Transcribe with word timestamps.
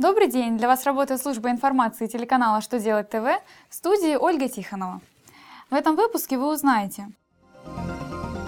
Добрый 0.00 0.28
день! 0.28 0.56
Для 0.56 0.66
вас 0.66 0.86
работает 0.86 1.20
служба 1.20 1.50
информации 1.50 2.06
телеканала 2.06 2.62
«Что 2.62 2.80
делать 2.80 3.10
ТВ» 3.10 3.26
в 3.68 3.74
студии 3.74 4.16
Ольга 4.16 4.48
Тихонова. 4.48 5.02
В 5.68 5.74
этом 5.74 5.94
выпуске 5.94 6.38
вы 6.38 6.50
узнаете, 6.50 7.08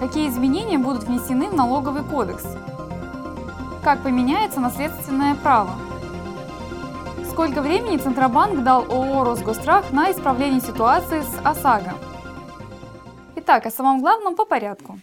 какие 0.00 0.30
изменения 0.30 0.78
будут 0.78 1.02
внесены 1.02 1.50
в 1.50 1.54
налоговый 1.54 2.02
кодекс, 2.02 2.46
как 3.84 4.02
поменяется 4.02 4.58
наследственное 4.58 5.34
право, 5.34 5.72
сколько 7.28 7.60
времени 7.60 7.98
Центробанк 7.98 8.64
дал 8.64 8.84
ООО 8.84 9.24
«Росгострах» 9.24 9.92
на 9.92 10.12
исправление 10.12 10.62
ситуации 10.62 11.20
с 11.20 11.40
ОСАГО. 11.44 11.92
Итак, 13.36 13.66
о 13.66 13.70
самом 13.70 14.00
главном 14.00 14.34
по 14.34 14.46
порядку. 14.46 14.98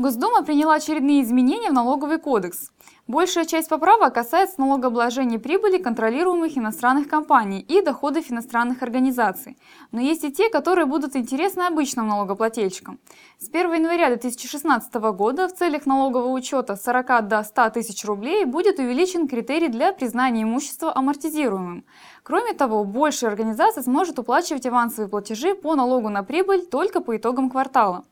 Госдума 0.00 0.42
приняла 0.42 0.76
очередные 0.76 1.20
изменения 1.20 1.68
в 1.68 1.74
налоговый 1.74 2.18
кодекс. 2.18 2.70
Большая 3.06 3.44
часть 3.44 3.68
поправок 3.68 4.14
касается 4.14 4.58
налогообложения 4.58 5.38
прибыли 5.38 5.76
контролируемых 5.76 6.56
иностранных 6.56 7.06
компаний 7.06 7.60
и 7.60 7.82
доходов 7.82 8.30
иностранных 8.30 8.82
организаций. 8.82 9.58
Но 9.92 10.00
есть 10.00 10.24
и 10.24 10.32
те, 10.32 10.48
которые 10.48 10.86
будут 10.86 11.16
интересны 11.16 11.64
обычным 11.64 12.08
налогоплательщикам. 12.08 12.98
С 13.38 13.50
1 13.50 13.74
января 13.74 14.08
2016 14.08 14.94
года 14.94 15.48
в 15.48 15.52
целях 15.54 15.84
налогового 15.84 16.32
учета 16.32 16.76
с 16.76 16.84
40 16.84 17.28
до 17.28 17.42
100 17.42 17.68
тысяч 17.68 18.02
рублей 18.06 18.46
будет 18.46 18.78
увеличен 18.78 19.28
критерий 19.28 19.68
для 19.68 19.92
признания 19.92 20.44
имущества 20.44 20.96
амортизируемым. 20.96 21.84
Кроме 22.22 22.54
того, 22.54 22.84
большая 22.84 23.32
организация 23.32 23.82
сможет 23.82 24.18
уплачивать 24.18 24.64
авансовые 24.64 25.10
платежи 25.10 25.54
по 25.54 25.74
налогу 25.74 26.08
на 26.08 26.22
прибыль 26.22 26.62
только 26.62 27.02
по 27.02 27.18
итогам 27.18 27.50
квартала. 27.50 28.06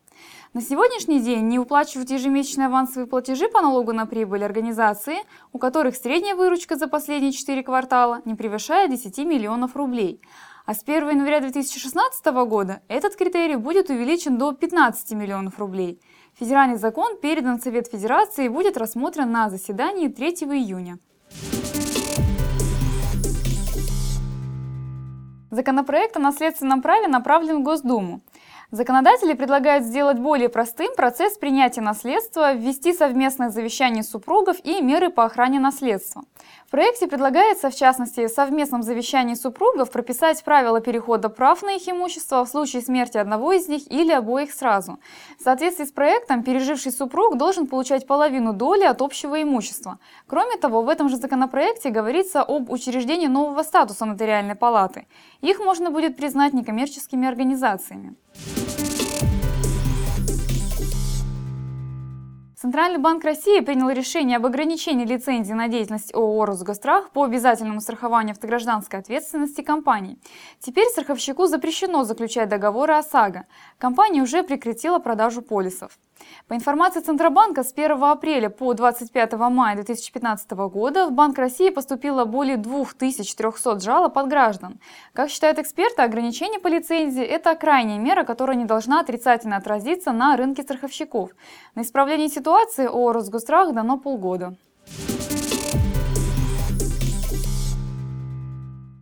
На 0.53 0.61
сегодняшний 0.61 1.19
день 1.19 1.47
не 1.47 1.59
уплачивают 1.59 2.09
ежемесячные 2.09 2.67
авансовые 2.67 3.07
платежи 3.07 3.47
по 3.49 3.61
налогу 3.61 3.93
на 3.93 4.07
прибыль 4.07 4.43
организации, 4.43 5.17
у 5.53 5.59
которых 5.59 5.95
средняя 5.95 6.35
выручка 6.35 6.75
за 6.75 6.87
последние 6.87 7.31
4 7.31 7.61
квартала 7.61 8.21
не 8.25 8.33
превышает 8.33 8.89
10 8.89 9.17
миллионов 9.19 9.75
рублей. 9.75 10.21
А 10.65 10.73
с 10.73 10.83
1 10.83 11.09
января 11.09 11.39
2016 11.41 12.25
года 12.47 12.81
этот 12.87 13.15
критерий 13.15 13.57
будет 13.57 13.89
увеличен 13.89 14.37
до 14.37 14.51
15 14.51 15.11
миллионов 15.11 15.59
рублей. 15.59 16.01
Федеральный 16.39 16.77
закон 16.77 17.17
передан 17.17 17.59
в 17.59 17.63
Совет 17.63 17.87
Федерации 17.87 18.45
и 18.45 18.49
будет 18.49 18.77
рассмотрен 18.77 19.31
на 19.31 19.49
заседании 19.49 20.07
3 20.07 20.29
июня. 20.29 20.97
Законопроект 25.51 26.15
о 26.15 26.19
наследственном 26.19 26.81
праве 26.81 27.07
направлен 27.07 27.61
в 27.61 27.63
Госдуму. 27.63 28.21
Законодатели 28.71 29.33
предлагают 29.33 29.83
сделать 29.83 30.19
более 30.19 30.47
простым 30.47 30.93
процесс 30.95 31.39
принятия 31.39 31.81
наследства, 31.81 32.53
ввести 32.53 32.93
совместное 32.93 33.49
завещание 33.49 34.03
супругов 34.03 34.57
и 34.63 34.79
меры 34.79 35.09
по 35.09 35.25
охране 35.25 35.59
наследства. 35.59 36.21
В 36.67 36.71
проекте 36.71 37.07
предлагается, 37.07 37.71
в 37.71 37.75
частности, 37.75 38.27
в 38.27 38.29
совместном 38.29 38.83
завещании 38.83 39.33
супругов 39.33 39.89
прописать 39.89 40.43
правила 40.43 40.81
перехода 40.81 41.29
прав 41.29 41.63
на 41.63 41.77
их 41.77 41.89
имущество 41.89 42.45
в 42.45 42.47
случае 42.47 42.83
смерти 42.83 43.17
одного 43.17 43.53
из 43.53 43.67
них 43.67 43.91
или 43.91 44.11
обоих 44.11 44.53
сразу. 44.53 44.99
В 45.39 45.43
соответствии 45.43 45.85
с 45.85 45.91
проектом, 45.91 46.43
переживший 46.43 46.91
супруг 46.91 47.39
должен 47.39 47.65
получать 47.65 48.05
половину 48.05 48.53
доли 48.53 48.83
от 48.83 49.01
общего 49.01 49.41
имущества. 49.41 49.97
Кроме 50.27 50.57
того, 50.57 50.83
в 50.83 50.89
этом 50.89 51.09
же 51.09 51.15
законопроекте 51.15 51.89
говорится 51.89 52.43
об 52.43 52.69
учреждении 52.69 53.25
нового 53.25 53.63
статуса 53.63 54.05
нотариальной 54.05 54.53
палаты. 54.53 55.07
Их 55.41 55.57
можно 55.57 55.89
будет 55.89 56.17
признать 56.17 56.53
некоммерческими 56.53 57.27
организациями. 57.27 58.13
Центральный 62.61 62.99
банк 62.99 63.23
России 63.23 63.61
принял 63.61 63.89
решение 63.89 64.35
об 64.35 64.45
ограничении 64.45 65.05
лицензии 65.05 65.53
на 65.53 65.69
деятельность 65.69 66.13
ООО 66.13 66.43
«Росгострах» 66.43 67.09
по 67.11 67.23
обязательному 67.23 67.79
страхованию 67.79 68.33
автогражданской 68.33 68.99
ответственности 68.99 69.61
компаний. 69.61 70.19
Теперь 70.59 70.89
страховщику 70.89 71.45
запрещено 71.45 72.03
заключать 72.03 72.49
договоры 72.49 72.95
ОСАГО. 72.95 73.45
Компания 73.77 74.21
уже 74.21 74.43
прекратила 74.43 74.99
продажу 74.99 75.41
полисов. 75.41 75.97
По 76.47 76.53
информации 76.53 77.01
Центробанка, 77.01 77.63
с 77.63 77.71
1 77.71 78.03
апреля 78.03 78.49
по 78.49 78.73
25 78.73 79.33
мая 79.33 79.75
2015 79.75 80.51
года 80.51 81.07
в 81.07 81.11
Банк 81.11 81.37
России 81.37 81.69
поступило 81.69 82.25
более 82.25 82.57
2300 82.57 83.79
жалоб 83.79 84.17
от 84.17 84.27
граждан. 84.27 84.79
Как 85.13 85.29
считают 85.29 85.59
эксперты, 85.59 86.01
ограничение 86.01 86.59
по 86.59 86.67
лицензии– 86.67 87.23
это 87.23 87.55
крайняя 87.55 87.99
мера, 87.99 88.23
которая 88.23 88.57
не 88.57 88.65
должна 88.65 88.99
отрицательно 88.99 89.57
отразиться 89.57 90.11
на 90.11 90.35
рынке 90.35 90.63
страховщиков. 90.63 91.31
На 91.75 91.81
исправление 91.81 92.29
ситуации 92.29 92.87
о 92.87 93.11
Росгострах 93.11 93.73
дано 93.73 93.97
полгода. 93.97 94.55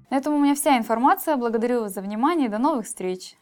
На 0.10 0.18
этом 0.18 0.34
у 0.34 0.40
меня 0.40 0.56
вся 0.56 0.78
информация. 0.78 1.36
Благодарю 1.36 1.82
вас 1.82 1.94
за 1.94 2.02
внимание 2.02 2.48
и 2.48 2.50
до 2.50 2.58
новых 2.58 2.86
встреч! 2.86 3.36